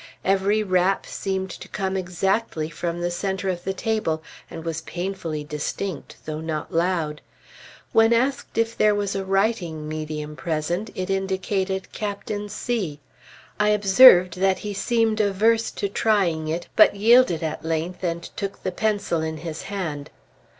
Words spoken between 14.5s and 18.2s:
he seemed averse to trying it, but yielded at length